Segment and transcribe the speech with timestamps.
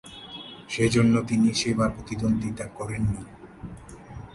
[0.69, 3.23] সে জন্য তিনি সে বার প্রতিদ্বন্দ্বিতা করেন নি।